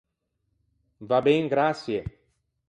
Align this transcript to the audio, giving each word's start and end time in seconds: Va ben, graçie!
Va 1.11 1.19
ben, 1.27 1.47
graçie! 1.53 2.03